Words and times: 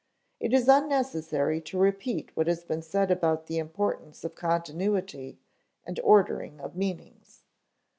It 0.39 0.51
is 0.51 0.67
unnecessary 0.67 1.61
to 1.61 1.77
repeat 1.77 2.35
what 2.35 2.47
has 2.47 2.63
been 2.63 2.81
said 2.81 3.11
about 3.11 3.45
the 3.45 3.59
importance 3.59 4.23
of 4.23 4.33
continuity 4.33 5.37
and 5.85 5.99
ordering 5.99 6.59
of 6.59 6.75
meanings. 6.75 7.43